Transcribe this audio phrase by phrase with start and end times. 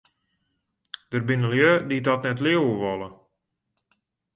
[1.11, 3.09] Der binne lju dy't dat net leauwe wolle.